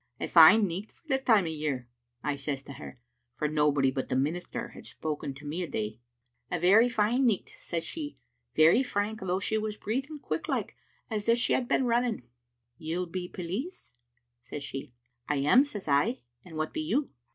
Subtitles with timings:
[0.19, 1.87] "'A fine nicht for the time o' year,*
[2.23, 2.99] I says to her,
[3.35, 5.99] for nobody but the minister had spoken to me a' day."
[6.51, 8.17] *A very fine nicht,' says she,
[8.55, 10.75] very frank, though she was breathing quick like
[11.11, 12.23] as if she had been running.
[12.79, 13.91] 'You'll be police?'
[14.41, 14.91] says she.
[15.29, 17.11] "*I am,' says I, *and wha be you?'